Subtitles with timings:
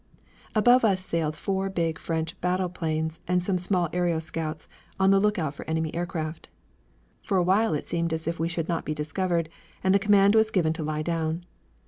[0.55, 4.67] Above us sailed four big French battle planes and some small aero scouts,
[4.99, 6.49] on the lookout for enemy aircraft.
[7.21, 9.47] For a while it seemed as if we should not be discovered,
[9.83, 11.45] and the command was given to lie down.